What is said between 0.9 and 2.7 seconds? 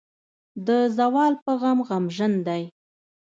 زوال پۀ غم غمژن دے۔